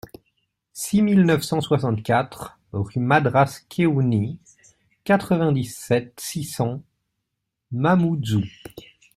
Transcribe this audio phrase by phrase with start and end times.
[0.73, 4.39] six mille neuf cent soixante-quatre rUE MADRASSE KAWENI,
[5.03, 6.81] quatre-vingt-dix-sept, six cents,
[7.71, 8.41] Mamoudzou